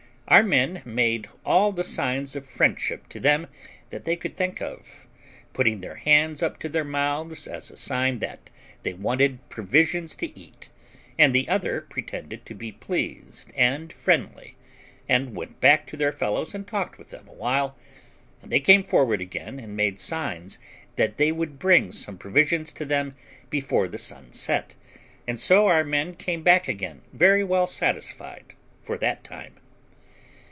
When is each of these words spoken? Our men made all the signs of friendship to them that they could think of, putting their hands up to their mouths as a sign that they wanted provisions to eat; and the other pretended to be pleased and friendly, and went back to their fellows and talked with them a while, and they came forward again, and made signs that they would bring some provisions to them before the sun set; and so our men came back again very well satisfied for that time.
Our 0.27 0.43
men 0.43 0.81
made 0.85 1.27
all 1.45 1.73
the 1.73 1.83
signs 1.83 2.37
of 2.37 2.49
friendship 2.49 3.09
to 3.09 3.19
them 3.19 3.47
that 3.89 4.05
they 4.05 4.15
could 4.15 4.37
think 4.37 4.61
of, 4.61 5.05
putting 5.51 5.81
their 5.81 5.95
hands 5.97 6.41
up 6.41 6.57
to 6.59 6.69
their 6.69 6.85
mouths 6.85 7.47
as 7.49 7.69
a 7.69 7.75
sign 7.75 8.19
that 8.19 8.49
they 8.83 8.93
wanted 8.93 9.39
provisions 9.49 10.15
to 10.17 10.39
eat; 10.39 10.69
and 11.19 11.35
the 11.35 11.49
other 11.49 11.81
pretended 11.81 12.45
to 12.45 12.53
be 12.55 12.71
pleased 12.71 13.51
and 13.57 13.91
friendly, 13.91 14.55
and 15.09 15.35
went 15.35 15.59
back 15.59 15.85
to 15.87 15.97
their 15.97 16.13
fellows 16.13 16.55
and 16.55 16.65
talked 16.65 16.97
with 16.97 17.09
them 17.09 17.27
a 17.27 17.33
while, 17.33 17.77
and 18.41 18.53
they 18.53 18.61
came 18.61 18.85
forward 18.85 19.19
again, 19.19 19.59
and 19.59 19.75
made 19.75 19.99
signs 19.99 20.59
that 20.95 21.17
they 21.17 21.33
would 21.33 21.59
bring 21.59 21.91
some 21.91 22.17
provisions 22.17 22.71
to 22.71 22.85
them 22.85 23.17
before 23.49 23.89
the 23.89 23.97
sun 23.97 24.31
set; 24.31 24.75
and 25.27 25.41
so 25.41 25.67
our 25.67 25.83
men 25.83 26.13
came 26.15 26.41
back 26.41 26.69
again 26.69 27.01
very 27.11 27.43
well 27.43 27.67
satisfied 27.67 28.53
for 28.81 28.97
that 28.97 29.25
time. 29.25 29.55